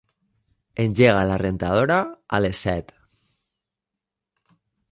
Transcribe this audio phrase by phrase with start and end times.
[0.83, 1.99] Engega la rentadora
[2.37, 2.91] a les set.